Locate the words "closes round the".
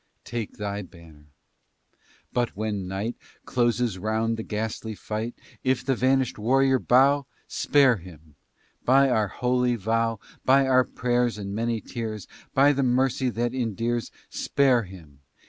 3.45-4.41